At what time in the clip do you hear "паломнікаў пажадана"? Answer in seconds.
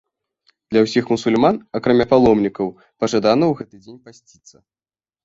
2.13-3.45